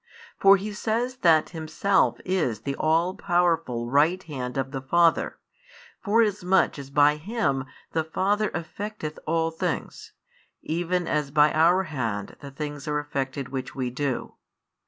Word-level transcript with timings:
For 0.39 0.57
He 0.57 0.73
says 0.73 1.17
that 1.17 1.49
Himself 1.51 2.17
is 2.25 2.61
the 2.61 2.73
all 2.75 3.13
powerful 3.13 3.87
Right 3.87 4.23
Hand 4.23 4.57
of 4.57 4.71
the 4.71 4.81
Father, 4.81 5.37
forasmuch 6.03 6.79
as 6.79 6.89
by 6.89 7.17
Him 7.17 7.65
the 7.91 8.03
Father 8.03 8.49
effecteth 8.49 9.19
all 9.27 9.51
things, 9.51 10.13
even 10.63 11.07
as 11.07 11.29
by 11.29 11.51
our 11.53 11.83
hand 11.83 12.35
the 12.39 12.49
things 12.49 12.87
are 12.87 12.97
effected 12.97 13.49
which 13.49 13.75
we 13.75 13.91
do. 13.91 14.33